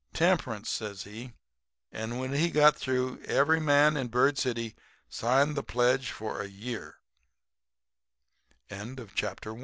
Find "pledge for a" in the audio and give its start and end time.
5.61-6.47